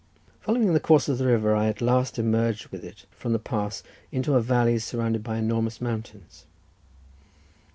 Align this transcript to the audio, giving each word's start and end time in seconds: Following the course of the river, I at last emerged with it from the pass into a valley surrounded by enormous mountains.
Following 0.39 0.73
the 0.73 0.79
course 0.79 1.07
of 1.09 1.19
the 1.19 1.27
river, 1.27 1.55
I 1.55 1.67
at 1.67 1.79
last 1.79 2.17
emerged 2.17 2.69
with 2.69 2.83
it 2.83 3.05
from 3.11 3.33
the 3.33 3.37
pass 3.37 3.83
into 4.11 4.33
a 4.33 4.41
valley 4.41 4.79
surrounded 4.79 5.23
by 5.23 5.37
enormous 5.37 5.79
mountains. 5.79 6.45